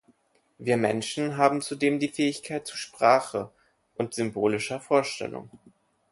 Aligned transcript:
Wir 0.57 0.77
Menschen 0.77 1.37
haben 1.37 1.61
zudem 1.61 1.99
die 1.99 2.07
Fähigkeit 2.07 2.65
zu 2.65 2.75
Sprache 2.75 3.51
und 3.93 4.15
symbolischer 4.15 4.79
Vorstellung. 4.79 5.51